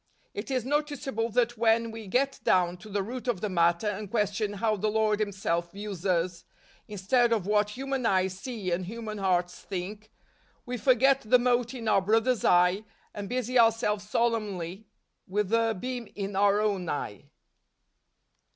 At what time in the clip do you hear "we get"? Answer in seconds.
1.91-2.39